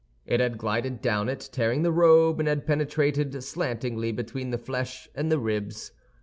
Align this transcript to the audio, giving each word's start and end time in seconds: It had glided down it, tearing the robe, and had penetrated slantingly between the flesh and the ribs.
It 0.25 0.39
had 0.39 0.57
glided 0.57 0.99
down 0.99 1.29
it, 1.29 1.47
tearing 1.51 1.83
the 1.83 1.91
robe, 1.91 2.39
and 2.39 2.47
had 2.49 2.65
penetrated 2.65 3.43
slantingly 3.43 4.11
between 4.11 4.49
the 4.49 4.57
flesh 4.57 5.07
and 5.13 5.31
the 5.31 5.37
ribs. 5.37 5.91